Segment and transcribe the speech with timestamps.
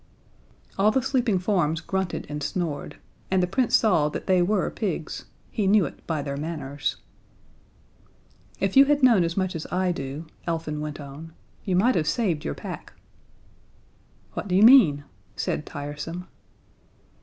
[0.79, 2.97] All the sleeping forms grunted and snored,
[3.29, 6.95] and the Prince saw that they were pigs: He knew it by their manners.
[8.59, 11.33] "If you had known as much as I do," Elfin went on,
[11.65, 12.93] "you might have saved your pack."
[14.33, 15.03] "What do you mean?"
[15.35, 16.25] said Tiresome.